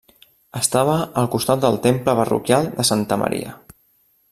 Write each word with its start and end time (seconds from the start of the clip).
Estava 0.59 0.95
al 1.23 1.27
costat 1.35 1.61
del 1.67 1.77
temple 1.85 2.17
parroquial 2.21 2.73
de 2.79 2.89
Santa 2.93 3.21
Maria. 3.25 3.57